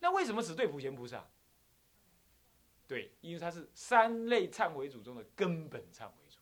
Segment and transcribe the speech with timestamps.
[0.00, 1.24] 那为什么只对普贤菩萨？
[2.88, 6.38] 对，因为他是三类忏悔主中的根本忏悔主。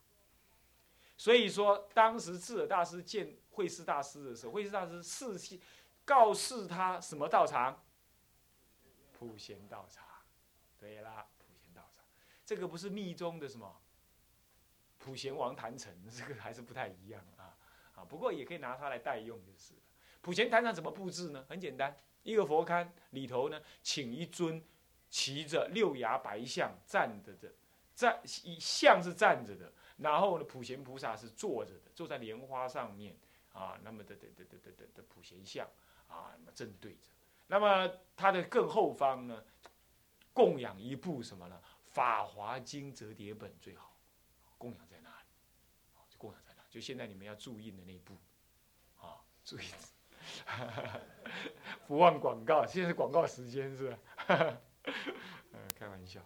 [1.17, 5.61] 所以说，当时智尔大师见慧师大师的时候，慧师大师示信
[6.05, 7.85] 告示他什么道场？
[9.13, 10.07] 普贤道场。
[10.79, 12.05] 对啦，普贤道场，
[12.47, 13.83] 这个不是密宗的什么
[14.97, 17.59] 普贤王坛城，这个还是不太一样啊
[17.97, 18.05] 啊。
[18.05, 19.81] 不过也可以拿它来代用就是了。
[20.21, 21.45] 普贤坛场怎么布置呢？
[21.49, 24.63] 很简单，一个佛龛里头呢，请一尊
[25.09, 27.53] 骑着六牙白象站着的，
[27.95, 33.17] 站一象是站着的，然后呢，普贤菩萨是坐着的，坐在莲花上面
[33.53, 35.67] 啊，那么的的的的的的普贤像
[36.07, 37.09] 啊，那么正对着，
[37.47, 39.43] 那么它的更后方呢？
[40.35, 41.61] 供养一部什么呢？
[41.91, 43.97] 《法华经》折叠本最好，
[44.57, 45.27] 供养在哪里？
[46.09, 46.63] 就供养在哪？
[46.71, 48.17] 就现在你们要注意的那部，
[49.01, 49.65] 啊，注意。
[50.47, 51.01] 哈 哈
[51.87, 53.99] 不忘广告，现在是广告时间是吧？
[55.53, 56.21] 嗯，开玩笑。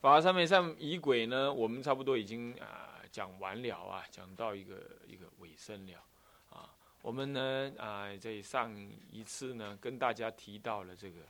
[0.00, 6.04] 法上面上仪轨呢，我们差不多已经啊讲完了啊，讲到一个一个尾声了
[6.50, 6.74] 啊。
[7.02, 8.74] 我们呢啊在上
[9.10, 11.20] 一次呢跟大家提到了这个。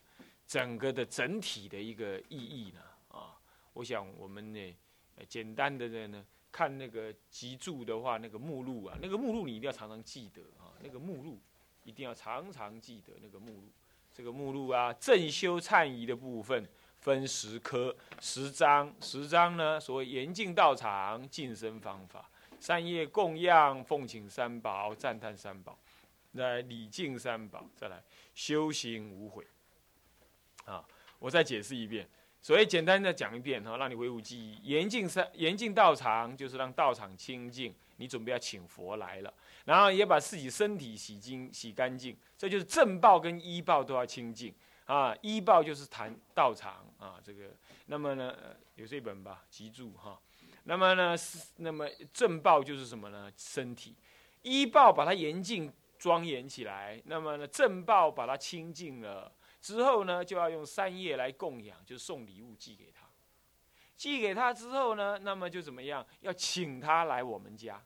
[0.49, 3.37] 整个的整体的一个意义呢，啊，
[3.71, 4.75] 我想我们呢，
[5.27, 11.39] 简单的呢，看那个集注的话，那个目录啊，那个目录你一定要常常记得啊，那个目录
[11.83, 13.71] 一定要常常记得那个目录。
[14.11, 25.77] 这个目录啊，正修忏仪的部分分十科、十章，十章呢，所谓严禁道场、净身方法、三业供养、奉请三宝、赞叹三宝、
[26.33, 29.45] 来礼敬三宝，再来修行无悔。
[30.65, 30.83] 啊，
[31.19, 32.09] 我再解释一遍，
[32.41, 34.59] 所以简单的讲一遍哈，让你恢复记忆。
[34.63, 37.73] 严禁三，严禁道场，就是让道场清净。
[37.97, 39.33] 你准备要请佛来了，
[39.65, 44.53] 然后也把自己身体洗净、洗干净，这就是正报跟医报都要清净
[44.85, 45.13] 啊。
[45.21, 47.53] 医报就是谈道场啊，这个，
[47.87, 48.33] 那么呢，
[48.75, 50.17] 有这本吧，记住哈。
[50.63, 51.13] 那么呢，
[51.57, 53.29] 那么正报就是什么呢？
[53.35, 53.93] 身体，
[54.43, 59.29] 医报把它严禁庄严起来，那么呢，正报把它清净了。
[59.61, 63.07] 之后呢，就要用三叶来供养，就是送礼物寄给他。
[63.95, 66.05] 寄给他之后呢，那么就怎么样？
[66.21, 67.83] 要请他来我们家。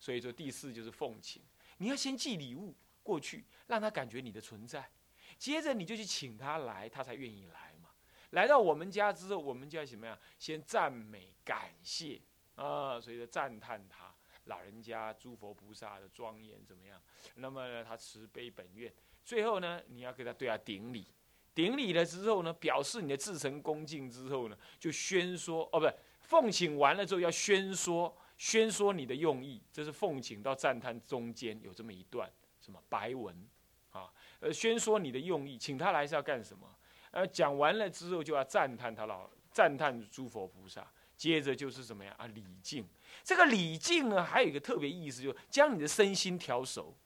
[0.00, 1.42] 所以说第四就是奉请，
[1.78, 4.88] 你要先寄礼物过去，让他感觉你的存在。
[5.36, 7.90] 接着你就去请他来，他才愿意来嘛。
[8.30, 10.18] 来到我们家之后，我们就要怎么样？
[10.38, 12.20] 先赞美感谢
[12.54, 17.02] 啊，所以说赞叹他老人家诸佛菩萨的庄严怎么样？
[17.34, 18.90] 那么他慈悲本愿。
[19.28, 21.06] 最后呢，你要给他对他顶礼，
[21.54, 32.26] 顶礼了之后呢，表示你的至诚恭敬之后呢，就宣说哦，不是奉请完了之后要宣说，宣说你的用意，这是奉请到赞叹中间有这么一段
[32.58, 33.46] 什么白文
[33.90, 36.66] 啊，呃，宣说你的用意，请他来是要干什么？
[37.10, 42.14] 呃，讲完了之后就要赞叹他老，赞叹诸佛菩萨，接着就是什么呀？
[42.16, 42.88] 啊，礼敬。
[43.22, 46.96] 这个礼敬呢，还有一个特别意思，就是将你的身心调熟，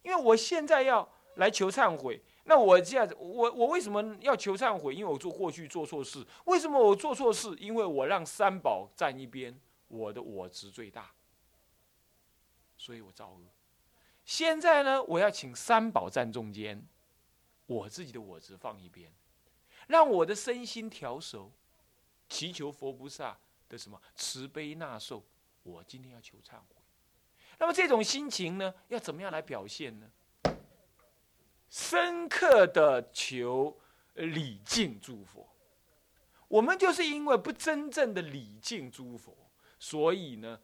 [0.00, 1.06] 因为我现在要。
[1.36, 4.94] 来求忏悔，那我这样子，我我为什么要求忏悔？
[4.94, 6.26] 因为我做过去做错事。
[6.44, 7.54] 为什么我做错事？
[7.58, 9.58] 因为我让三宝站一边，
[9.88, 11.12] 我的我执最大，
[12.76, 13.40] 所以我造恶。
[14.24, 16.86] 现在呢，我要请三宝站中间，
[17.66, 19.12] 我自己的我执放一边，
[19.86, 21.52] 让我的身心调熟，
[22.28, 25.24] 祈求佛菩萨的什么慈悲纳受。
[25.62, 26.76] 我今天要求忏悔，
[27.58, 30.10] 那么这种心情呢，要怎么样来表现呢？
[31.70, 33.74] 深刻的求
[34.14, 35.46] 礼敬诸佛，
[36.48, 39.32] 我们就是因为不真正的礼敬诸佛，
[39.78, 40.58] 所以呢，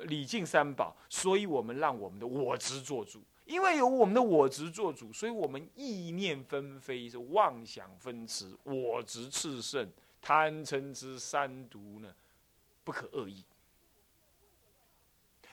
[0.00, 3.22] 礼敬三宝，所以我们让我们的我执做主。
[3.44, 9.88] 因为有我们的我执做主，所以我们意念纷飞，是妄想纷驰，我执炽盛，
[10.20, 12.12] 贪嗔之三毒呢，
[12.82, 13.44] 不可恶意。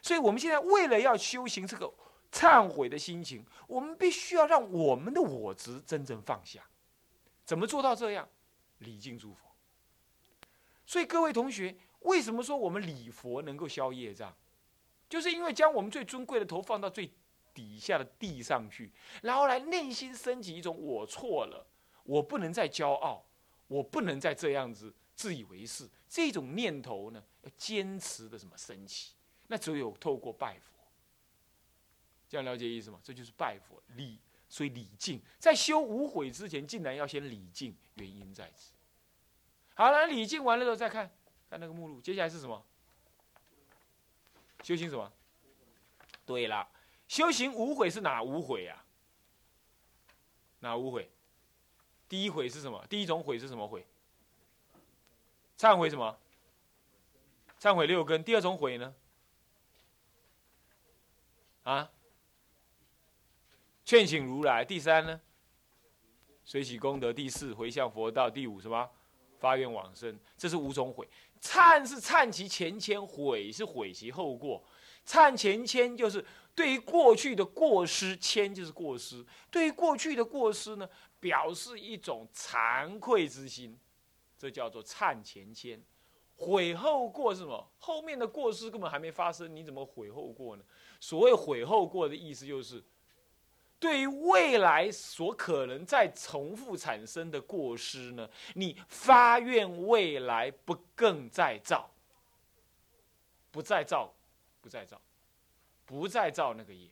[0.01, 1.93] 所以我们现在为了要修行这个。
[2.35, 6.61] 忏悔的心情，我们必须要让我们的我执真正放下。
[7.45, 8.27] 怎么做到这样？
[8.79, 9.47] 礼敬诸佛。
[10.85, 14.35] 所以各位同学，为什么说我们礼佛能够消业障？
[15.07, 17.09] 就是因为将我们最尊贵的头放到最
[17.53, 18.91] 底下的地上去，
[19.21, 21.65] 然后来内心升起一种我错了，
[22.03, 23.23] 我不能再骄傲，
[23.67, 25.89] 我不能再这样子自以为是。
[26.09, 29.13] 这种念头呢，要坚持的什么升起？
[29.47, 30.74] 那只有透过拜佛。
[32.35, 32.99] 这样了解意思吗？
[33.01, 38.73] 这就是拜佛礼，所以礼敬在修无悔之前，竟然要先礼敬，原因在此。
[39.73, 41.09] 好了，礼敬完了之后再看
[41.49, 42.61] 看那个目录，接下来是什么？
[44.63, 45.09] 修行什么？
[46.25, 46.67] 对了，
[47.07, 48.83] 修行无悔是哪无悔啊？
[50.59, 51.09] 哪无悔？
[52.09, 52.85] 第一悔是什么？
[52.89, 53.87] 第一种悔是什么悔？
[55.57, 56.19] 忏悔什么？
[57.61, 58.21] 忏悔六根。
[58.21, 58.93] 第二种悔呢？
[61.63, 61.89] 啊？
[63.85, 64.65] 劝请如来。
[64.65, 65.21] 第三呢？
[66.43, 67.13] 随喜功德。
[67.13, 68.27] 第四回向佛道。
[68.27, 68.89] 第五什么？
[69.37, 70.19] 发愿往生。
[70.35, 71.07] 这是五种悔。
[71.39, 74.63] 忏是忏其前愆，悔是悔其后过。
[75.05, 79.23] 忏前愆就是对于过去的过失，愆就是过失。
[79.51, 80.89] 对于过去的过失呢，
[81.19, 83.79] 表示一种惭愧之心，
[84.35, 85.79] 这叫做忏前愆。
[86.37, 87.71] 悔后过是什么？
[87.77, 90.63] 后面的过失根本还没发生，你怎么悔后过呢？
[90.99, 92.83] 所谓悔后过的意思，就是
[93.85, 101.87] 对于未来所可能再重复产生的过失呢，你发愿未来不更再造，
[103.51, 104.11] 不再造，
[104.59, 104.99] 不再造，
[105.85, 106.89] 不再造那个业，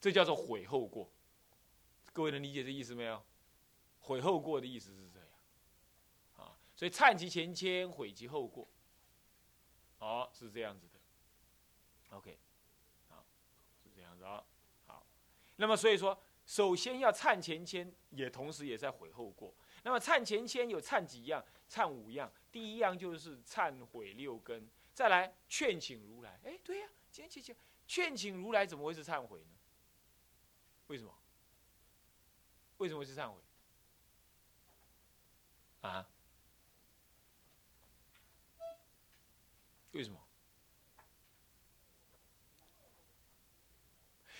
[0.00, 1.06] 这叫做悔后过。
[2.14, 3.22] 各位能理解这意思没有？
[4.00, 5.28] 悔后过的意思是这样，
[6.38, 6.56] 啊。
[6.74, 8.66] 所以忏其前愆，悔其后过，
[9.98, 12.16] 好是这样子的。
[12.16, 12.38] OK，
[13.10, 13.22] 好
[13.84, 14.42] 是这样子啊。
[14.86, 15.04] 好，
[15.60, 16.16] 那么所以说，
[16.46, 19.52] 首先要忏前愆，也同时也在悔后过。
[19.82, 21.44] 那么忏前愆有忏几样？
[21.68, 22.32] 忏五样。
[22.52, 26.38] 第一样就是忏悔六根，再来劝请如来。
[26.44, 27.54] 哎，对呀，劝请
[27.86, 29.50] 劝请如来怎么会是忏悔呢？
[30.86, 31.12] 为什么？
[32.78, 33.40] 为什么是忏悔？
[35.80, 36.08] 啊？
[39.90, 40.27] 为什么？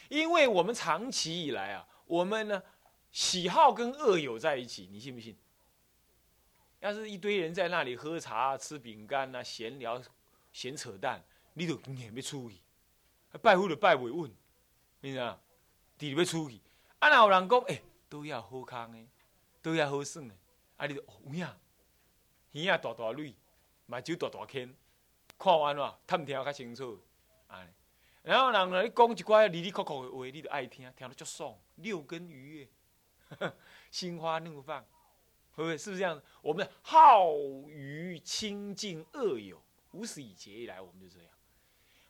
[0.08, 2.62] 因为我们长期以来啊，我们呢
[3.10, 5.36] 喜好跟恶友在一起，你信不信？
[6.80, 10.00] 要是一堆人在那里喝茶、吃饼干呐，闲聊、
[10.52, 11.22] 闲扯淡，
[11.54, 12.56] 你都也没出去，
[13.42, 14.32] 拜佛就拜不稳，
[15.00, 15.40] 你知道？
[15.98, 16.60] 地要出去，
[17.00, 18.98] 啊，那有人讲，哎，都要好康的，
[19.60, 20.34] 都要好耍的，
[20.76, 23.34] 啊，你就有影，耳啊大大蕊，
[23.86, 24.72] 目睭大大圈。
[25.36, 27.00] 看完了，探听较清楚，
[27.48, 27.72] 哎，
[28.22, 33.52] 然后人来讲一寡离离扣扣的话，你就爱听，听得足爽，六根愉悦，
[33.90, 34.82] 心花怒放，
[35.52, 35.78] 会不会？
[35.78, 36.20] 是不是这样？
[36.42, 37.30] 我们好
[37.68, 39.62] 于亲近恶友，
[39.92, 41.32] 无始以劫以来，我们就这样，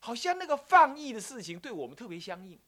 [0.00, 2.58] 好像那个放逸的事情对我们特别相应。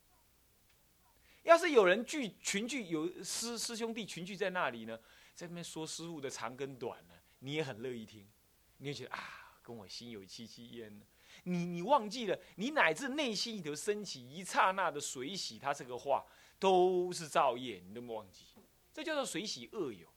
[1.43, 4.97] 要是有人聚群聚，有师师兄弟群聚在那里呢，
[5.35, 8.25] 在那边说师傅的长跟短呢，你也很乐意听，
[8.77, 9.37] 你也觉得啊。
[9.63, 11.05] 跟我心有戚戚焉呢，
[11.43, 16.25] 你你忘记了，你乃至内心里头升起一刹那的水洗，他这个话
[16.59, 18.45] 都是造业，你都没忘记，
[18.93, 20.07] 这叫做水洗恶友，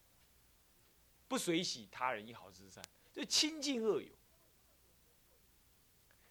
[1.27, 4.09] 不水洗他人一毫之善，就亲近恶友。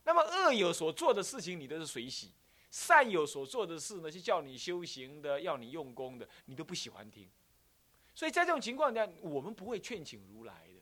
[0.04, 2.28] 那么恶友所做的事情，你都是水洗；
[2.70, 7.30] 善友所做的事呢，是叫你修行的，要你用功的，你都不喜欢听。
[8.14, 10.82] 所以在这种情况下，我们不会劝请如来的。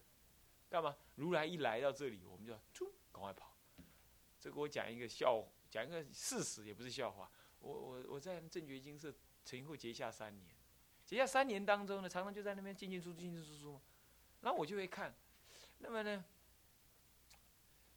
[0.69, 0.95] 干嘛？
[1.15, 3.50] 如来一来到这里，我们就冲，赶快跑。
[4.41, 7.31] 这给我讲一个笑，讲一个事实，也不是笑话。
[7.59, 9.13] 我我我在正觉经社
[9.45, 10.49] 曾后结下三年，
[11.05, 13.79] 结下三年当中呢，常常就在那边进进出出进进出出。
[14.41, 15.15] 然后我就会看，
[15.77, 16.25] 那么呢，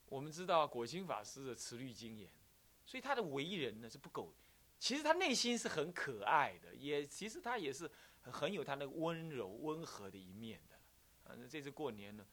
[0.04, 2.30] 我们知道果心法师的慈虑精严，
[2.84, 4.30] 所以他的为人呢是不苟。
[4.78, 7.90] 其实他内心是很可爱的，也其实他也是
[8.20, 10.78] 很有他那个温柔温和的一面的。
[11.24, 12.26] 反正这次过年呢。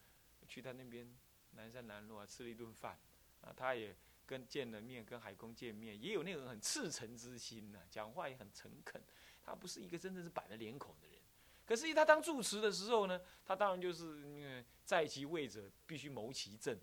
[0.47, 1.09] 去他那边
[1.51, 2.99] 南山南路啊，吃了一顿饭，
[3.41, 3.95] 啊，他也
[4.25, 9.01] 跟见了面，跟海公见面，也有那种很赤诚之心呐，讲话也很诚恳。
[9.43, 11.17] 他不是一个真正是板着脸孔的人。
[11.65, 16.77] 可是他当住持的时候呢，他当然就是因为在其位者必须谋其政，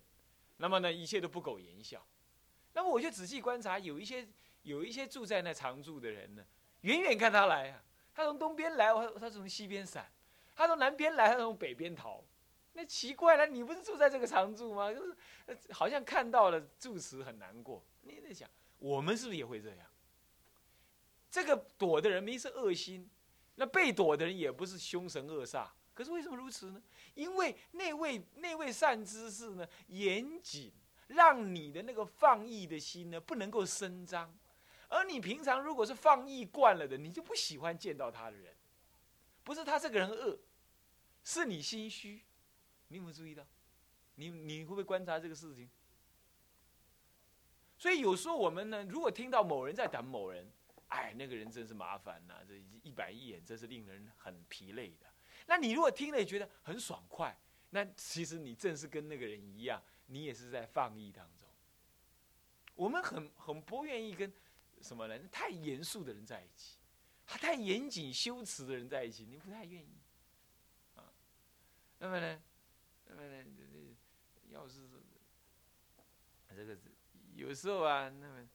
[0.57, 2.05] 那么呢，一切都不苟言笑。
[2.73, 4.27] 那么我就仔细观察，有一些
[4.63, 6.45] 有一些住在那常住的人呢，
[6.81, 10.03] 远远看他来啊，他从东边来，他从西边闪；
[10.55, 12.23] 他从南边来，他从北边逃。
[12.73, 14.93] 那奇怪了，你不是住在这个常住吗？
[14.93, 15.15] 就是
[15.71, 17.83] 好像看到了住持很难过。
[18.01, 19.85] 你在想，我们是不是也会这样？
[21.29, 23.09] 这个躲的人没是恶心，
[23.55, 25.67] 那被躲的人也不是凶神恶煞。
[25.93, 26.81] 可是为什么如此呢？
[27.13, 30.71] 因为那位那位善知识呢，严谨，
[31.07, 34.33] 让你的那个放逸的心呢不能够声张。
[34.87, 38.55] 而你平常如果是放逸惯了的，你就不喜欢见到他的人。
[39.43, 40.39] 不是他这个人恶，
[41.23, 42.21] 是你心虚。
[42.89, 43.43] 你有没有注意到？
[44.15, 45.69] 你你会不会观察这个事情？
[47.77, 50.51] 所以有时候我们呢，如果听到某人在等某人，
[50.89, 55.05] 哎，那个人真是麻烦呐，这一板一眼，真是令人很疲累的。
[55.47, 57.33] 那你如果听了也觉得很爽快，
[57.69, 61.47] 那其实你正是跟那个人一样，你也是在放逸当中。
[62.75, 64.33] 我们很很不愿意跟
[64.81, 66.77] 什么人太严肃的人在一起，
[67.25, 69.97] 他太严谨修辞的人在一起，你不太愿意。
[71.99, 72.41] 那么呢，
[73.09, 73.43] 那么呢，
[74.49, 74.87] 要是
[76.55, 76.77] 这个
[77.35, 78.47] 有时候啊，那么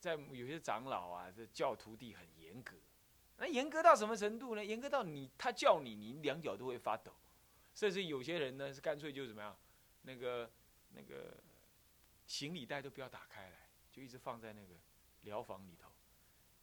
[0.00, 2.76] 在有些长老啊，这教徒弟很严格。
[3.36, 4.64] 那严格到什么程度呢？
[4.64, 7.12] 严格到你他叫你，你两脚都会发抖。
[7.74, 9.56] 甚至有些人呢，是干脆就怎么样，
[10.02, 10.50] 那个
[10.90, 11.36] 那个
[12.26, 14.74] 行李袋都不要打开来，就一直放在那个
[15.22, 15.88] 疗房里头。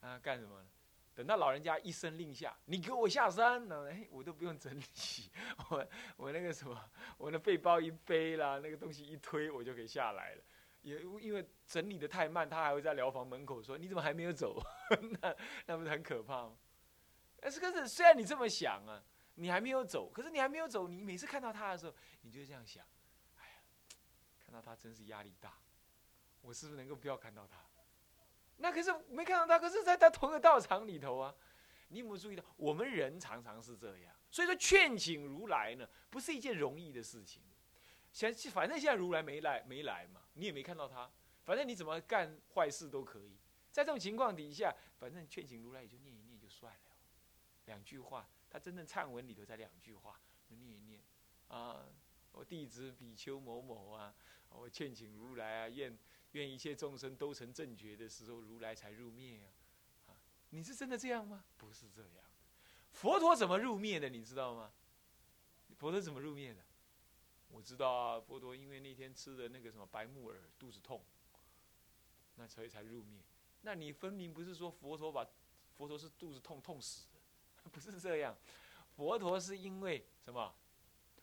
[0.02, 0.70] 啊，干什么呢？
[1.16, 4.84] 等到老人家一声令下，你给我下山，呢， 哎，我都不用整理，
[5.72, 6.78] 我我那个什么，
[7.18, 10.44] 我的背包一背啦，那个东西一推，我就可以下来了。
[10.82, 14.62] 也因为整理的太慢，他还会在疗房门口说：“你怎么还没有走？”
[15.22, 16.56] 那那不是很可怕吗？
[17.40, 19.02] 但是可是虽然你这么想啊，
[19.36, 22.86] 你还没有走，可是你还没有走，你每次看到他的时候，你就这样想：
[23.38, 23.54] 哎呀，
[24.38, 25.58] 看到他真是压力大，
[26.42, 27.58] 我是不是能够不要看到他？
[28.58, 31.36] 那可是没看到他，可是在他同一个道场里头啊，
[31.90, 32.44] 你有没有注意到？
[32.56, 37.44] 我们人常常是这样，所以说劝请如来呢，不是一件容易的事情。
[38.12, 41.12] 现反正现在如来没来，没来嘛，你也没看到他，
[41.44, 43.38] 反正你怎么干坏事都可以。
[43.72, 46.92] 在这种情况底下，反正劝请如来也就念一念就算了，
[47.66, 51.04] 两句话，他真正忏文里头才两句话，念一念
[51.50, 51.86] 啊，
[52.32, 54.16] 我弟子比丘某某啊，
[54.48, 55.98] 我劝请如来啊，愿。
[56.36, 59.48] 愿一切众生都成正觉的时候，如来才入灭啊！
[60.08, 60.16] 啊，
[60.50, 61.46] 你是真的这样吗？
[61.58, 62.26] 不是这样。
[62.92, 64.10] 佛陀怎么入灭的？
[64.10, 64.74] 你知道吗？
[65.78, 66.62] 佛陀怎么入灭的？
[67.48, 71.02] 我知道啊，佛陀因为那天吃的那个什么白木耳，肚子痛，
[72.36, 73.24] 那所以才入灭。
[73.62, 75.26] 那你分明不是说佛陀把
[75.78, 77.20] 佛陀是肚子痛痛死的，
[77.72, 78.36] 不是这样。
[78.96, 80.54] 佛陀是因为什么？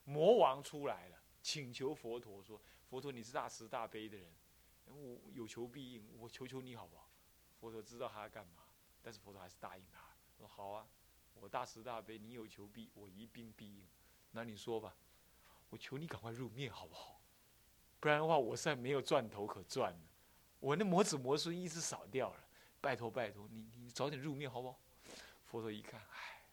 [0.05, 4.27] 魔王出来了，请求佛陀说：“佛陀，你是大慈大悲的人。”
[4.95, 7.09] 我有求必应，我求求你好不好？
[7.59, 8.63] 佛陀知道他要干嘛，
[9.01, 10.01] 但是佛陀还是答应他，
[10.37, 10.87] 说好啊，
[11.33, 13.87] 我大慈大悲，你有求必，我一并必应。
[14.31, 14.95] 那你说吧，
[15.69, 17.21] 我求你赶快入灭好不好？
[17.99, 19.99] 不然的话，我现在没有赚头可赚了，
[20.59, 22.43] 我那魔子魔孙一直少掉了。
[22.81, 24.77] 拜托拜托，你你早点入灭好不好？
[25.45, 26.43] 佛陀一看，唉，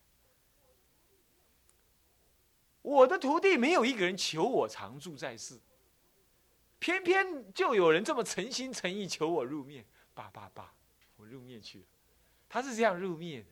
[2.83, 5.61] 我的徒弟没有一个人求我常住在世。
[6.81, 9.85] 偏偏就有人这么诚心诚意求我入灭，
[10.15, 10.75] 叭叭叭，
[11.17, 11.85] 我入灭去了。
[12.49, 13.49] 他是这样入灭的，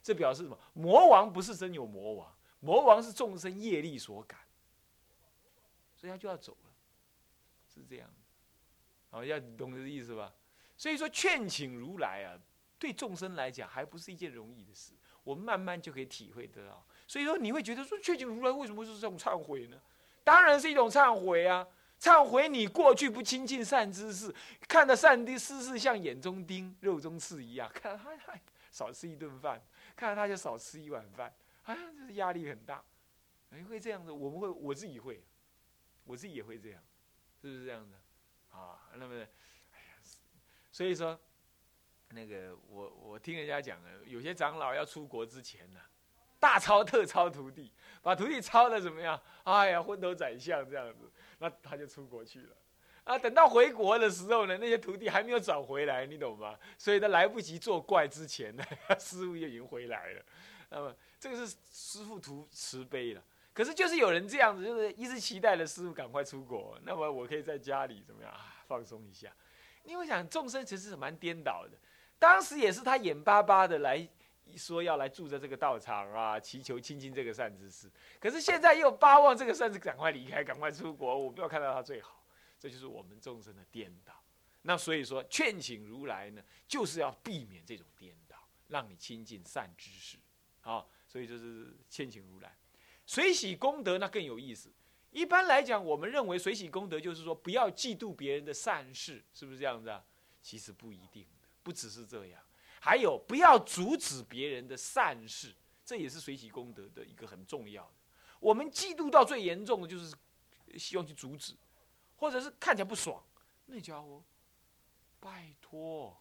[0.00, 0.58] 这表示什么？
[0.72, 4.40] 魔王不是真有魔王，魔王是众生业力所感，
[5.96, 6.70] 所以他就要走了，
[7.74, 8.08] 是这样。
[9.10, 10.32] 好，要懂这意思吧？
[10.76, 12.38] 所以说劝请如来啊，
[12.78, 14.92] 对众生来讲还不是一件容易的事。
[15.24, 16.86] 我们慢慢就可以体会得到。
[17.08, 19.76] 所以说你会觉得说劝请如来为什么是这种忏悔呢？
[20.22, 21.66] 当然是一种忏悔啊。
[21.98, 24.34] 忏悔你过去不亲近善知识，
[24.68, 29.60] 看到善的知识像眼中钉、肉中刺一样，看他还少吃一顿饭，
[29.96, 31.34] 看到他就少吃一碗饭，
[31.64, 32.84] 啊，就是压力很大。
[33.50, 35.24] 你会这样子，我们会，我自己会，
[36.04, 36.82] 我自己也会这样，
[37.40, 37.96] 是不是这样的？
[38.56, 39.94] 啊，那么，哎呀，
[40.70, 41.18] 所以说，
[42.10, 45.80] 那个我我听人家讲了，有些长老要出国之前呢。
[46.38, 47.72] 大抄特抄徒弟，
[48.02, 49.20] 把徒弟抄的怎么样？
[49.44, 52.56] 哎呀，昏头转向这样子，那他就出国去了。
[53.04, 56.58] 啊，等到回国的时候呢，那些徒弟还没有找回来，你懂吗？
[56.76, 58.64] 所以他来不及作怪之前呢，
[58.98, 60.22] 师傅就已经回来了。
[60.70, 63.22] 那么这个是师傅图慈悲了。
[63.52, 69.32] 可是就是有人这样子，就是一直期待着师傅赶快出国，那么我可以在家里怎么样啊，放松一下。
[69.84, 71.78] 因为想众生其实是蛮颠倒的，
[72.18, 74.08] 当时也是他眼巴巴的来。
[74.54, 77.90] 说要来住在这个道场啊，祈求亲近这个善知识。
[78.20, 82.22] 可是现在又巴望这个善知识赶快离开，赶快出国，我不要看到他最好。
[82.58, 84.12] 这就是我们众生的颠倒。
[84.62, 88.36] 那所以说，劝请如来呢，就是要避免这种颠倒，
[88.68, 90.18] 让你亲近善知识。
[90.60, 92.56] 好，所以就是劝请如来。
[93.04, 94.72] 随喜功德那更有意思。
[95.10, 100.04] 一般来讲，我们认为随喜功德就是说不要嫉妒别人的善事，是不是这样子啊？
[100.42, 101.26] 其实不一定，
[101.62, 102.42] 不只是这样。
[102.80, 105.54] 还有，不要阻止别人的善事，
[105.84, 107.94] 这也是随喜功德的一个很重要的。
[108.38, 110.14] 我们嫉妒到最严重的就是
[110.78, 111.56] 希望去阻止，
[112.16, 113.24] 或者是看起来不爽，
[113.66, 114.22] 那家伙，
[115.18, 116.16] 拜托，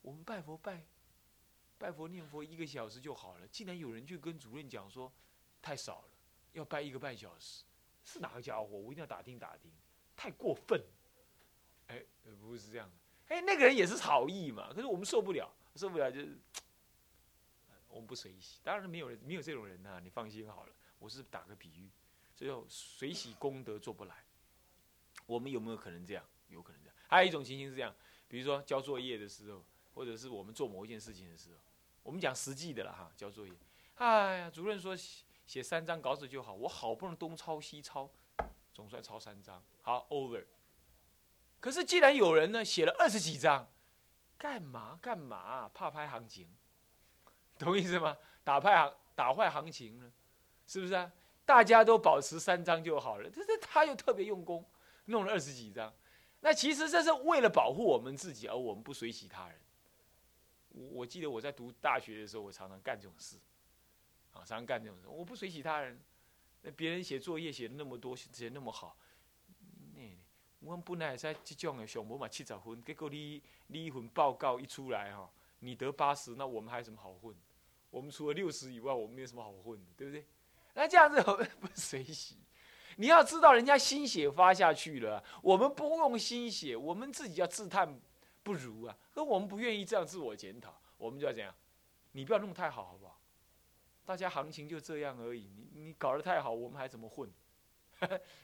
[0.00, 0.84] 我们拜佛拜，
[1.78, 5.12] 拜佛念佛一个小时就好了，竟然有人去跟主任讲说，
[5.60, 6.08] 太少了，
[6.52, 7.64] 要拜一个半小时，
[8.02, 8.66] 是哪个家伙？
[8.66, 9.70] 我一定要打听打听，
[10.16, 10.82] 太过分。
[11.88, 12.02] 哎，
[12.40, 12.96] 不是这样的。
[13.32, 16.36] 哎，那个人也是好意嘛，可是我们受不了，受不了就是，
[17.88, 18.60] 我们不随喜。
[18.62, 20.72] 当然没有人没有这种人呐，你放心好了。
[20.98, 21.90] 我是打个比喻，
[22.36, 24.14] 最后随喜功德做不来。
[25.24, 26.22] 我们有没有可能这样？
[26.48, 26.96] 有可能这样。
[27.08, 27.94] 还有一种情形是这样，
[28.28, 31.58] 比如说交作业的时候，或者是我们做某一件事情的时候，
[32.02, 33.52] 我们讲实际的了哈，交作业。
[33.94, 34.94] 哎呀，主任说
[35.46, 36.52] 写三张稿纸就好。
[36.52, 38.10] 我好不容易东抄西抄，
[38.74, 40.44] 总算抄三张，好 over。
[41.62, 43.70] 可是既然有人呢写了二十几张，
[44.36, 45.68] 干嘛干嘛？
[45.72, 46.48] 怕拍行情，
[47.56, 48.16] 懂意思吗？
[48.42, 50.12] 打拍行打坏行情呢，
[50.66, 51.12] 是不是啊？
[51.44, 54.68] 大家都保持三张就好了，这这他又特别用功，
[55.04, 55.94] 弄了二十几张。
[56.40, 59.56] 那其实这是为了保护我们自己，而我们不随喜他人。
[60.70, 63.36] 我我记得我在读大学的时候，我常常干这种事，
[64.32, 65.06] 啊，常常干这种事。
[65.06, 66.02] 我不随喜他人，
[66.62, 68.96] 那别人写作业写的那么多，写那么好，
[70.64, 75.28] 我们本来在这种的上无嘛七十分，结果你你一份报告一出来哈，
[75.58, 77.34] 你得八十，那我们还有什么好混？
[77.90, 80.24] 我们除了六十以外，我们没有什么好混的，对不对？
[80.74, 81.20] 那这样子
[81.60, 82.36] 不随喜。
[82.96, 88.00] 你要知道，人家心血发下去了，我们不用心血，我们自己要自叹
[88.42, 88.96] 不如啊。
[89.12, 91.54] 可我们不愿意这样自我检讨，我们就要怎样？
[92.12, 93.18] 你不要弄太好，好不好？
[94.04, 95.50] 大家行情就这样而已。
[95.56, 97.30] 你你搞得太好，我们还怎么混？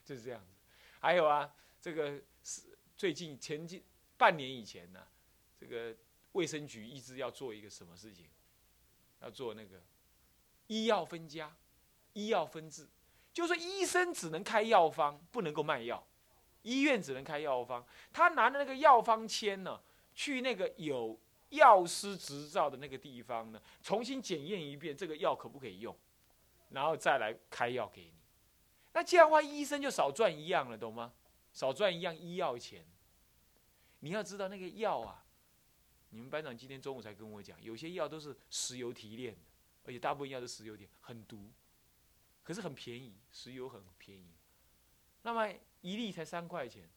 [0.04, 0.52] 就是这样子。
[1.00, 1.50] 还有啊，
[1.88, 3.83] 这个是最近前近
[4.18, 5.00] 半年以前呢，
[5.59, 5.97] 这个
[6.33, 8.26] 卫生局一直要做一个什么事情？
[9.23, 9.83] 要做那个
[10.66, 11.57] 医药分家、
[12.12, 12.87] 医药分治。
[13.33, 15.97] 就是医生只能开药方，不能够卖药；
[16.61, 17.83] 医院只能开药方。
[18.12, 19.80] 他拿的那个药方签呢，
[20.14, 21.18] 去那个有
[21.49, 25.97] 药师执照的那个地方呢，重新检验一遍这个药可不可以用，
[26.68, 28.12] 然后再来开药给你。
[28.92, 31.14] 那这样的话，医生就少赚一样了，懂吗？
[31.52, 32.87] 少赚一样医药钱。
[34.00, 35.25] 你要知道那个药啊，
[36.11, 39.40] 你们班长今天中午才跟我讲，有些药都是石油提炼的，
[39.85, 41.50] 而且大部分药是石油提，很毒。
[42.45, 44.33] 可是很便宜，石油很便宜，
[45.21, 45.52] 那么
[45.83, 46.88] 一粒才三块钱，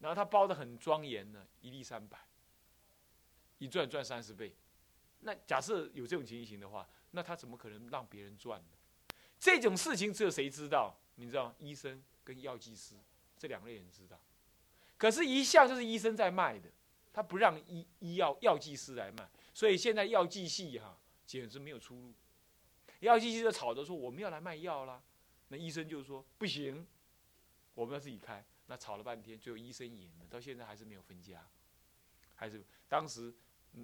[0.00, 2.18] 然后它包的很庄严呢，一粒三百，
[3.58, 4.52] 一赚赚三十倍，
[5.20, 9.16] 那假设有这种情形的话，那他怎么可能让别人赚呢？
[9.38, 10.98] 这种事情只有谁知道？
[11.14, 12.96] 你知道，医生跟药剂师
[13.36, 14.18] 这两类人知道，
[14.96, 16.70] 可是，一向就是医生在卖的，
[17.12, 22.12] 他不让医医药药剂师来卖，所以现在药剂系哈简直没有出路。
[23.00, 25.02] 药剂师就吵着说我们要来卖药啦，
[25.48, 26.86] 那医生就说不行，
[27.74, 28.44] 我们要自己开。
[28.66, 31.46] 那吵了半天，最后医生赢了，到现在还是没有分家，
[32.34, 33.34] 还是当时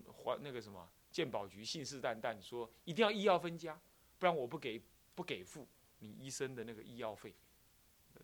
[0.07, 3.79] 还那个什么鉴宝局信誓旦旦说一定要医药分家，
[4.19, 4.83] 不然我不给
[5.15, 7.35] 不给付你医生的那个医药费。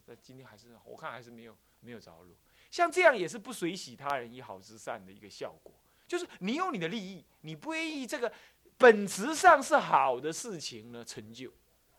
[0.07, 2.35] 那今天还是我看还是没有没有着落。
[2.71, 5.73] 像这样也是不随喜他人以好之善的一个效果，
[6.09, 8.33] 就是你有你的利益，你不愿意这个。
[8.79, 11.51] 本质上是好的事情呢，成就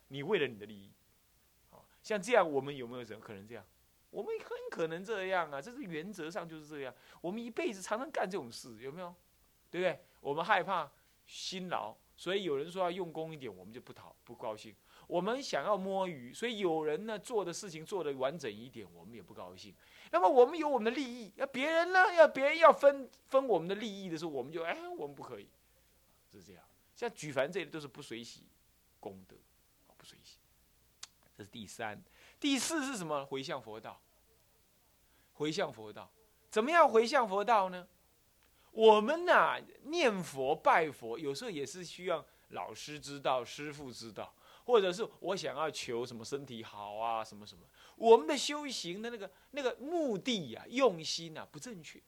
[0.09, 0.91] 你为了你的利益，
[1.71, 3.65] 好，像这样，我们有没有人可能这样？
[4.11, 6.93] 我们很可能这样啊，这是原则上就是这样。
[7.19, 9.11] 我们一辈子常常干这种事，有没有？
[9.71, 9.99] 对不对？
[10.21, 10.87] 我们害怕
[11.25, 14.75] 辛劳，所以有人说要用功一点，我们就不讨不高兴。
[15.07, 19.73] 我们想要摸鱼，所以有人呢做的事情做得完整一点，我们也不高兴。
[20.11, 25.47] 那么我们有我们的利益，那别人呢，要别人要分分我们的利益的时候，我们就哎，我们不可以，
[26.31, 26.63] 是这样。
[26.95, 28.43] 像举凡这些都是不随喜
[28.99, 29.35] 功德，
[29.97, 30.37] 不随喜。
[31.35, 32.01] 这是第三、
[32.39, 33.25] 第四是什么？
[33.25, 34.01] 回向佛道。
[35.33, 36.09] 回向佛道，
[36.49, 37.87] 怎么样回向佛道呢？
[38.71, 44.33] 我们呐念佛拜佛，有时候也是需要老师知道、师父知道，
[44.67, 47.63] 或者是我想要求什么身体好啊，什么什么。
[47.95, 52.01] 我们的修行的那个那个目的呀、用心啊不正确，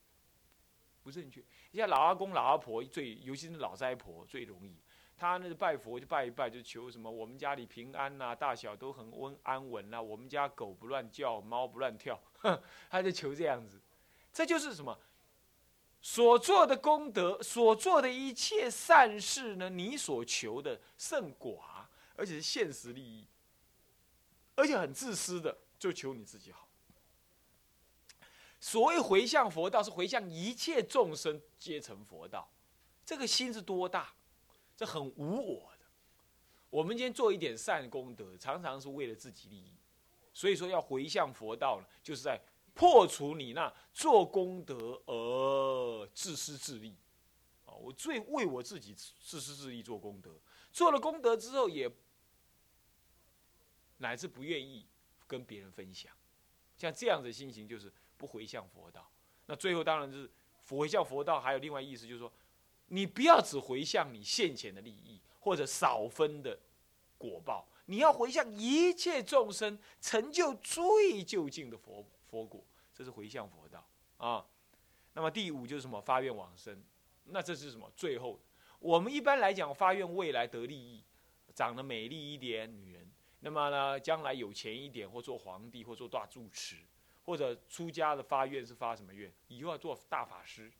[1.02, 1.42] 不正确。
[1.72, 4.76] 像老阿公、老阿婆最，尤其是老斋婆最容易。
[5.16, 12.20] 他那个拜佛就拜一拜，就求什么我们家里平安呐，大小都很温安稳呐，我们家狗不乱叫，猫不乱跳，
[12.90, 13.80] 他就求这样子。
[14.30, 14.98] 这就是什么？
[16.02, 19.68] 所做的功德，所做的一切善事呢？
[19.68, 21.58] 你所求的甚寡，
[22.20, 23.24] 而且是现实利益，
[24.54, 26.68] 而且很自私的，就求你自己好。
[28.60, 32.46] 所谓回向佛道，是回向一切众生皆成佛道，
[33.06, 34.12] 这个心是多大？
[34.76, 35.86] 这很无我的。
[36.68, 39.72] 我们今天做一点善功德，常常是为了自己利益，
[40.34, 42.38] 所以说要回向佛道呢，就是在
[42.74, 46.94] 破除你那做功德而自私自利。
[47.64, 50.30] 啊，我最为我自己自私自利做功德，
[50.70, 51.90] 做了功德之后也
[54.00, 54.84] 乃至不愿意
[55.26, 56.12] 跟别人分享，
[56.76, 57.90] 像这样的心情就是。
[58.20, 59.10] 不回向佛道，
[59.46, 60.30] 那最后当然就是
[60.68, 61.40] 回向佛道。
[61.40, 62.30] 还有另外意思，就是说，
[62.88, 66.60] 你不要只回向你现前的利益或者少分的
[67.16, 74.44] 果报，你要回向一切众生成就最究竟的佛佛果，这是回向佛道啊。
[75.14, 75.98] 那么第五就是什么？
[75.98, 76.78] 发愿往生。
[77.24, 77.90] 那这是什么？
[77.96, 78.38] 最后，
[78.80, 81.02] 我们一般来讲发愿未来得利益，
[81.54, 82.99] 长得美丽一点女人，
[83.40, 86.76] 那么呢，将来有钱一点，或做皇帝，或做大住持，
[87.24, 89.32] 或者出家的发愿是发什么愿？
[89.48, 90.70] 以后要做大法师，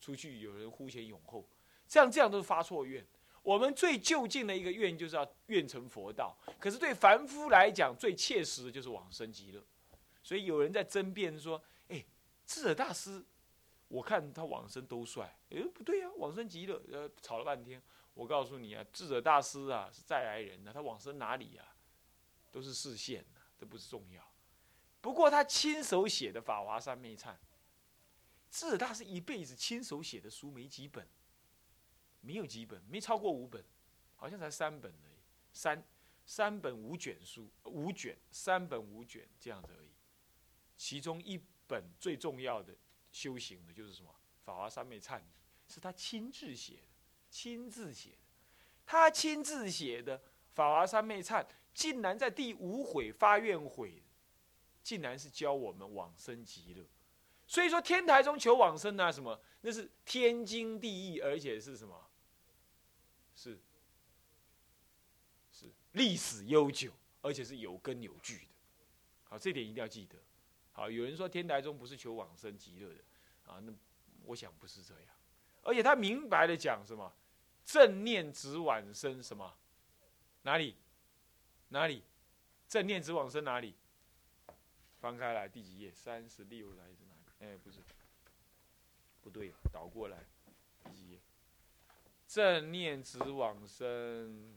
[0.00, 1.46] 出去有人呼前拥后，
[1.86, 3.06] 这样这样都是发错愿。
[3.42, 9.62] 我们最就近的一个愿就是要愿成佛道，可是对凡夫来讲，最切实的就是往生极乐。
[10.22, 12.04] 所以有人在争辩说：“哎，
[12.46, 13.24] 智者大师，
[13.88, 17.82] 我看他往生都帅，哎，不对呀，往生极乐。”呃，吵了半天，
[18.14, 21.64] 我告诉你啊，智者大师啊是再来人呢，他往生哪里呀？
[22.50, 24.32] 都是视线的，这不是重要。
[25.00, 27.28] 不过他亲手写的《法华三昧忏》，
[28.50, 31.08] 智者大师一辈子亲手写的书没几本。
[32.22, 33.64] 没有几本，没超过五本，
[34.14, 35.22] 好像才三本而已，
[35.54, 35.82] 三
[36.26, 39.94] 三本五卷书，五卷三本五卷这样子而已。
[40.76, 42.76] 其中一本最重要的
[43.10, 44.10] 修行的就是什么？
[44.44, 45.18] 《法华三昧忏》
[45.66, 46.89] 是他亲自写的，
[47.30, 48.16] 亲自写的。
[48.84, 50.18] 他亲自写的
[50.52, 54.02] 《法华三昧忏》，竟然在第五悔发愿悔，
[54.82, 56.84] 竟然是教我们往生极乐。
[57.46, 59.40] 所以说，天台中求往生啊，什么？
[59.60, 62.10] 那是天经地义，而且是什么？
[63.34, 63.58] 是，
[65.52, 68.46] 是历史悠久，而且是有根有据的。
[69.24, 70.16] 好，这点一定要记得。
[70.72, 73.04] 好，有人说天台中不是求往生极乐的，
[73.46, 73.72] 啊，那
[74.24, 75.04] 我想不是这样。
[75.70, 77.12] 而且他明白的讲什么？
[77.64, 79.54] 正念直往生什么？
[80.42, 80.76] 哪里？
[81.68, 82.02] 哪里？
[82.66, 83.76] 正念直往生哪里？
[85.00, 85.92] 翻开来第几页？
[85.92, 87.52] 三十六来是哪里？
[87.52, 87.78] 哎，不是，
[89.22, 90.18] 不对，倒过来。
[90.92, 91.20] 几页
[92.26, 94.52] 正念直往生，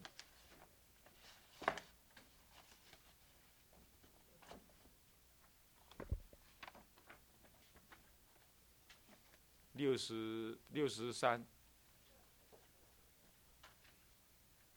[9.83, 11.45] 六十六十三。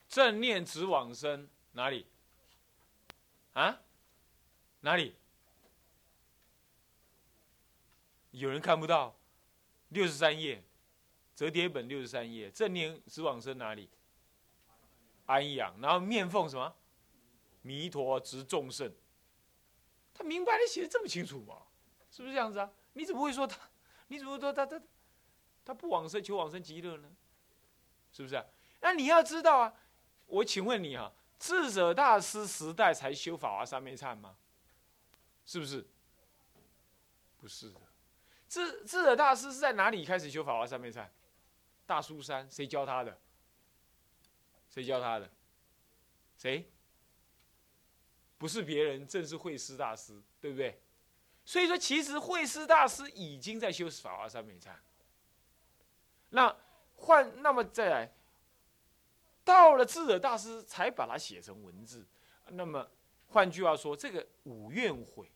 [0.09, 2.05] 正念直往生哪里？
[3.53, 3.83] 啊？
[4.81, 5.15] 哪里？
[8.33, 9.17] 有人看不到？
[9.91, 10.65] 六十三页。
[11.37, 13.89] 折叠本六十三页，正念直往生哪里？
[15.27, 16.75] 安养，然后面奉什么？
[17.63, 18.93] 弥陀直众圣。
[20.13, 21.63] 他明白的写的这么清楚吗？
[22.11, 22.69] 是不是这样子啊？
[22.95, 23.61] 你怎么会说他？
[24.09, 24.81] 你怎么说他他
[25.67, 27.09] 他不往生求往生极乐呢？
[28.13, 28.43] 是不是？
[28.81, 29.75] 那你要知道啊，
[30.27, 34.37] 我请问你啊，智者大师时代才修法华三昧忏吗？
[35.45, 35.85] 是不是？
[37.41, 37.81] 不是的，
[38.49, 41.07] 智智者大师是在哪里开始修法华三昧忏？
[41.85, 43.19] 大苏山谁教他的？
[44.71, 45.29] 谁教他的？
[46.37, 46.71] 谁？
[48.39, 50.81] 不是别人，正是慧师大师，对不对？
[51.45, 54.71] 所以说，其实慧师大师已经在修法华三昧忏。
[56.31, 56.55] 那
[56.95, 58.13] 换那么再来，
[59.45, 62.07] 到了智者大师才把它写成文字。
[62.49, 62.89] 那么
[63.29, 65.31] 换句话说，这个五愿悔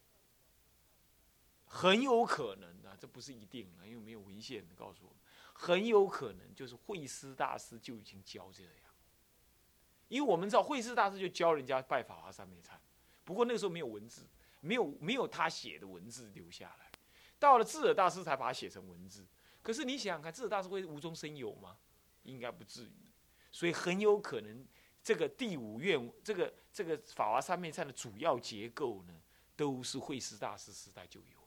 [1.66, 5.18] 很有可能啊，这不是一定的，因为没有文献告诉我们。
[5.53, 8.72] 很有可能就是慧师大师就已经教这样，
[10.09, 12.70] 因为我们知道慧师大师就教人家拜法华三昧忏，
[13.24, 14.26] 不过那个时候没有文字，
[14.61, 16.90] 没有没有他写的文字留下来，
[17.38, 19.26] 到了智者大师才把它写成文字。
[19.62, 21.77] 可是你想想看，智者大师会无中生有吗？
[22.23, 22.92] 应该不至于，
[23.51, 24.66] 所以很有可能
[25.03, 29.14] 这个第五愿，这个这个法华三昧忏的主要结构呢，
[29.57, 31.38] 都是慧师大师时代就有。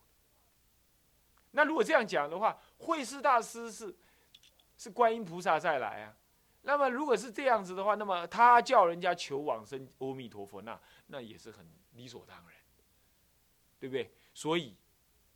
[1.52, 3.96] 那如果这样讲的话，慧师大师是
[4.76, 6.18] 是观音菩萨再来啊。
[6.64, 12.58] 那么如果是这样子的话，那么他叫人家求往生阿弥陀佛，那那也是很理所当然，
[13.80, 14.12] 对不对？
[14.34, 14.76] 所以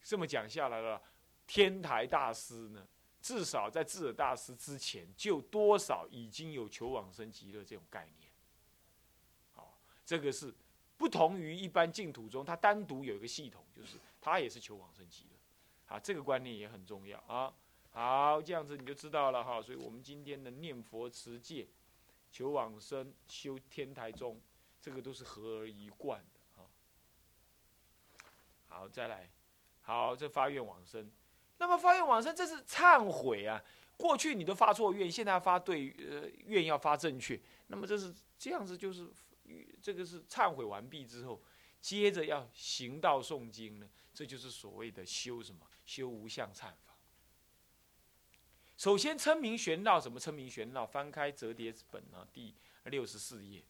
[0.02, 1.00] 这么讲下来了，
[1.48, 2.86] 天台大师呢，
[3.22, 8.30] 至少在智者大师之前，就多少已经有求往生极乐这种概念。
[9.54, 10.54] 好，这个是
[10.98, 15.96] 不同于一般净土中，他单独有一个系统，就是他也是求往生极乐。
[15.96, 17.54] 啊，这个观念也很重要啊。
[17.92, 19.62] 好，这样子你就知道了哈。
[19.62, 21.66] 所以我们今天的念佛持戒、
[22.30, 24.40] 求往生、修天台宗，
[24.82, 26.68] 这个都是合而一贯的啊。
[28.68, 29.30] 好，再来，
[29.82, 31.10] 好，这发愿往生。
[31.58, 33.62] 那么发愿往生，这是忏悔啊。
[33.98, 37.40] 过去你都发错愿，现在发对，呃，愿要发正确。
[37.68, 39.08] 那么这是这样子，就是
[39.82, 41.42] 这个是忏悔完毕之后，
[41.82, 43.90] 接着要行道诵经呢。
[44.14, 45.62] 这就是所谓的修什么？
[45.86, 46.96] 修无相忏法。
[48.78, 50.86] 首先称名玄道，什么称名玄道？
[50.86, 53.64] 翻开折叠本啊，第六十四页。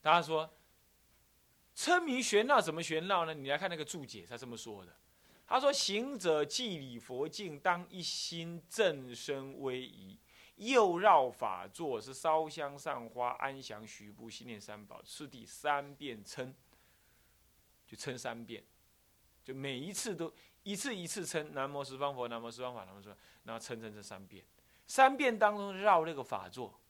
[0.00, 0.48] 大家说，
[1.74, 3.34] 称名玄绕怎么玄绕呢？
[3.34, 4.94] 你来看那个注解，他这么说的：
[5.46, 10.18] 他说：“行者既礼佛敬，当一心正身威仪，
[10.56, 16.54] 又绕法座，是烧香上花，安详许步，心念三宝，是第三遍称，
[17.86, 18.64] 就称三遍，
[19.42, 20.32] 就每一次都
[20.62, 24.44] 一次一次称南无十方佛，南无十方法，南无十方，然后称称这三遍。
[24.86, 26.80] 三遍当中绕这个法座，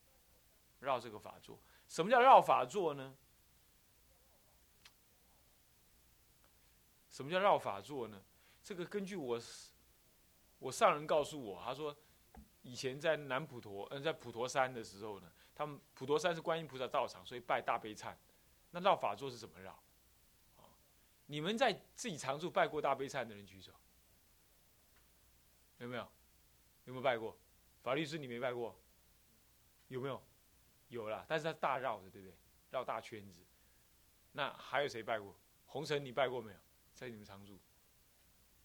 [0.80, 1.58] 绕这个法座。
[1.88, 3.14] 什么叫绕法座呢？
[7.14, 8.20] 什么叫绕法座呢？
[8.60, 9.40] 这个根据我，
[10.58, 11.96] 我上人告诉我，他说，
[12.62, 18.12] 以前在南普陀，嗯，在普陀山的时候呢，他们普陀山是观音菩萨道场，所以拜大悲忏。
[18.72, 19.80] 那绕法座是怎么绕？
[21.26, 23.70] 你们在自己常住拜过大悲忏的人举手，
[25.78, 26.02] 有没有？
[26.86, 27.36] 有没有拜过？
[27.84, 28.76] 法律师你没拜过？
[29.86, 30.20] 有没有？
[30.88, 32.36] 有了，但是他大绕的，对不对？
[32.72, 33.40] 绕大圈子。
[34.32, 35.32] 那还有谁拜过？
[35.66, 36.58] 红尘你拜过没有？
[36.94, 37.58] 在你们常住。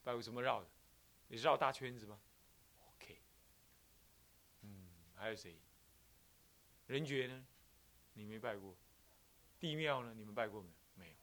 [0.02, 0.68] 拜过什么绕的？
[1.28, 2.18] 你绕大圈子吗
[2.94, 3.20] ？OK。
[4.62, 5.56] 嗯，还有谁？
[6.86, 7.44] 人觉呢？
[8.14, 8.74] 你没拜过。
[9.58, 10.14] 地庙呢？
[10.16, 10.74] 你们拜过没有？
[10.94, 11.14] 没有。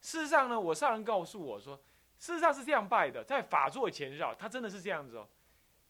[0.00, 1.76] 事实上呢，我上人告诉我说，
[2.18, 5.28] 事实上是这样拜的，在法座前绕，他真的是这样子哦。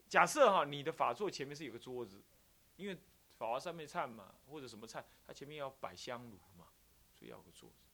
[0.08, 2.22] 假设哈，你的法座前面是有个桌子，
[2.76, 2.94] 因为
[3.38, 6.66] 法华上面忏嘛，或者什么忏，它前面要摆香炉嘛，
[7.14, 7.86] 所以要个桌子，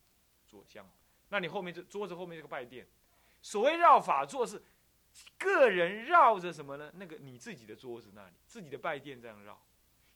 [0.48, 0.90] 坐香。
[1.30, 2.86] 那你后面这桌子后面这个拜垫。
[3.42, 4.62] 所谓绕法座是，
[5.38, 6.92] 个人绕着什么呢？
[6.94, 9.60] 那个你自己的桌子那里，自己的拜殿这样绕，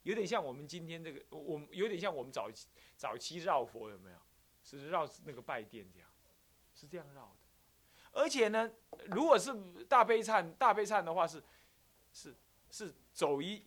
[0.02, 4.18] 有点像我们今天这个，我们有点像我们早期早期绕佛有没有？
[4.62, 6.08] 是绕那个拜殿这样，
[6.74, 7.36] 是这样绕的。
[8.12, 8.70] 而且呢，
[9.10, 9.52] 如果是
[9.84, 11.42] 大悲忏大悲忏的话，是
[12.12, 12.34] 是
[12.70, 13.66] 是走一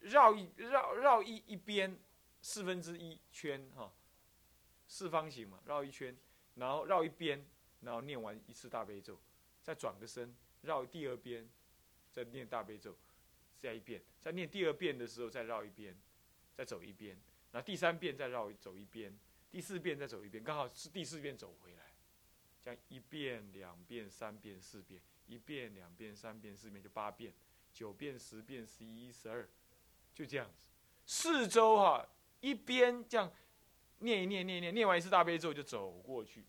[0.00, 1.96] 绕一绕绕一一边
[2.40, 3.92] 四分之一圈哈，
[4.88, 6.16] 四方形嘛，绕一圈，
[6.54, 7.44] 然后绕一边。
[7.80, 9.20] 然后念完一次大悲咒，
[9.62, 11.46] 再转个身绕第二边，
[12.10, 12.96] 再念大悲咒，
[13.60, 15.94] 再一遍，再念第二遍的时候再绕一遍，
[16.54, 17.20] 再走一遍，
[17.52, 19.14] 那第三遍再绕走一遍，
[19.50, 21.92] 第四遍再走一遍，刚好是第四遍走回来，
[22.62, 27.34] 这样一遍、两遍、三遍、四遍，一遍、两遍、三遍、四遍就八遍，
[27.70, 29.46] 九遍、十遍、十一、十二，
[30.14, 30.70] 就这样子，
[31.04, 32.08] 四周哈，
[32.40, 33.30] 一边这样
[34.04, 36.44] 念一念、念一念，念完一次大悲咒就走过去。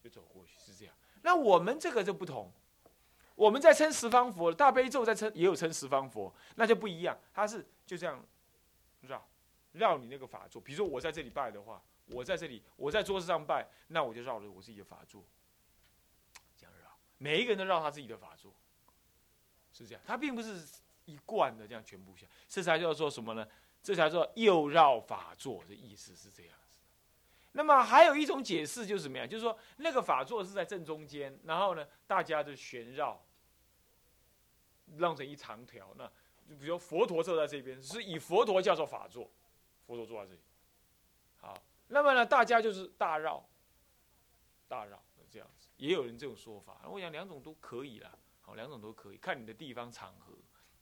[0.00, 2.52] 就走过去是这样，那我们这个就不同，
[3.34, 8.24] 我们在称十方佛，大悲咒在称也有称十方佛，那就不一样，它是就这样
[9.00, 9.28] 绕
[9.72, 10.62] 绕你那个法座。
[10.62, 15.24] 比如说我在这里拜的话，我在这里我在桌子上拜，那我就绕着我自己的法座，
[16.56, 18.54] 这样绕，每一个人都绕他自己的法座，
[19.72, 20.64] 是这样，他并不是
[21.06, 23.44] 一贯的这样全部下，这才叫做什么呢？
[23.82, 26.56] 这才叫又绕法座的意思是这样。
[27.52, 29.28] 那么还有一种解释就是怎么样？
[29.28, 33.20] 就是说那个法座是在正中间，然后呢，大家就旋绕，
[34.96, 35.92] 绕成一长条。
[35.96, 36.06] 那
[36.48, 39.28] 就比如佛陀坐在这边，是以佛陀叫做法座，
[39.86, 40.40] 佛陀坐在这里。
[41.38, 43.44] 好，那么呢，大家就是大绕，
[44.68, 45.68] 大绕这样子。
[45.78, 48.18] 也有人这种说法，我想两种都可以了。
[48.40, 50.32] 好，两种都可以，看你的地方场合，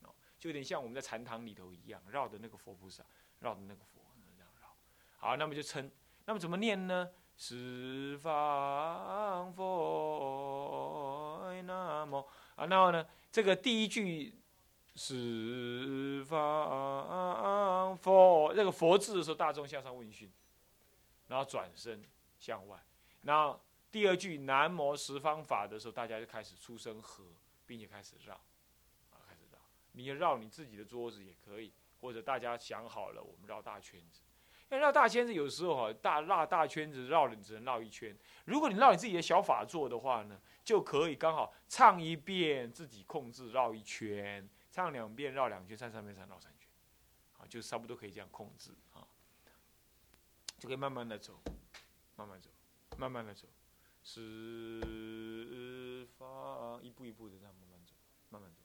[0.03, 3.05] 哦，就有点像我们在禅堂里头一样，绕的那个佛菩萨，
[3.39, 4.03] 绕的那个佛
[4.37, 4.77] 这样绕。
[5.17, 5.91] 好，那么就称。
[6.27, 7.11] 那么怎么念呢？
[7.37, 12.17] 十方佛南无
[12.57, 14.35] 啊，然后呢，这个第一句
[14.95, 20.33] 十方佛，这个佛字的时候，大众向上问讯，
[21.29, 22.03] 然后转身
[22.39, 22.83] 向外。
[23.23, 23.61] 然后
[23.93, 27.25] 第二句南无十方法的时候，大家就开始出声和，
[27.67, 28.35] 并且开始绕，
[29.11, 29.59] 啊，开始绕。
[29.93, 34.23] 你绕你自己的桌子也可以，或者大家想好了，我们绕大圈子。
[34.71, 38.17] 要绕大圈子，有时候哈，大绕大圈子绕了你只能绕一圈。
[38.47, 46.69] 如果你绕你自己的小法座的话呢，就可以刚好唱一遍，自己控制绕一圈，唱两遍绕两圈，唱三遍三绕三圈，
[47.39, 49.07] 啊，就差不多可以这样控制啊，
[50.59, 51.41] 就可以慢慢的走，
[52.17, 52.51] 慢慢走，
[52.99, 53.47] 慢慢的走，
[54.03, 57.95] 十方一步一步的这样慢慢走，
[58.31, 58.63] 慢慢走，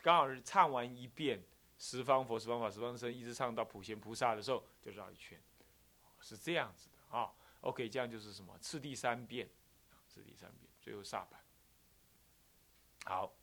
[0.00, 1.42] 刚好是唱完一遍。
[1.82, 5.36] 十方佛、十方法、十方僧，一直唱到普贤菩萨的时候，就绕一圈，
[6.20, 7.28] 是这样子的啊。
[7.62, 8.56] OK，这样就是什么？
[8.60, 9.50] 次第三遍，
[10.06, 11.40] 次第三遍，最后煞盘。
[13.04, 13.34] 好，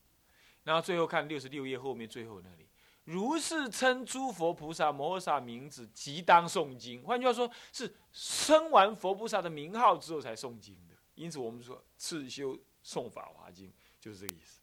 [0.63, 2.69] 然后最后看六十六页后面最后那里，
[3.04, 7.04] 如是称诸佛菩萨摩诃萨名字，即当诵经。
[7.04, 10.95] 换句话说，是称完佛菩萨的名号之后才诵经的。
[11.15, 14.59] 因此，我们说次修诵法华经，就是这个意思。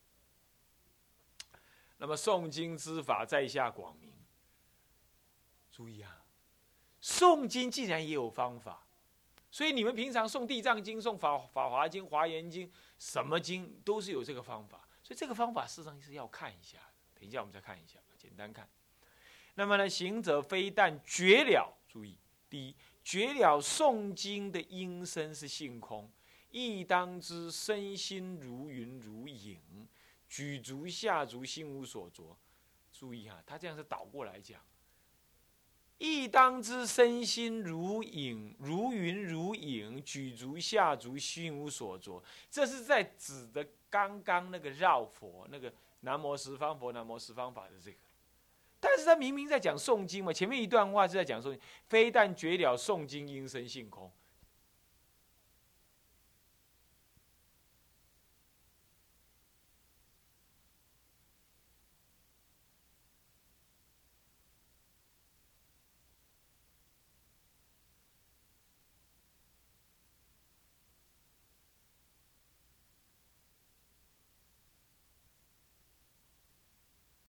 [1.99, 4.13] 那么诵经之法在下广明。
[5.71, 6.25] 注意啊，
[7.03, 8.87] 诵经既然也有方法，
[9.51, 14.89] 所以你们平常诵地藏经、诵法法华经、华严经，什么经都是有这个方法。
[15.03, 16.79] 所以这个方法事实上是要看一下。
[17.15, 18.69] 等一下我们再看一下，简单看。
[19.55, 22.19] 那么呢，行者非但绝了，注意，
[22.51, 26.11] 第一绝了诵经的音声是性空，
[26.51, 29.59] 亦当知身心如云如影，
[30.29, 32.37] 举足下足心无所着。
[32.93, 34.61] 注意哈，他这样是倒过来讲。
[35.99, 42.23] 亦当知身心如影如云如影，举足下足心无所着。
[42.51, 47.97] 这是在指的刚刚那个绕佛那个南无十方佛南无十方法的这个。
[48.79, 54.13] 但是他明明在讲诵经嘛，前面一段话是在讲诵，非但绝了诵经音声性空，